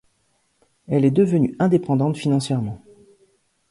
[0.87, 2.81] Elle est devenue indépendante financièrement.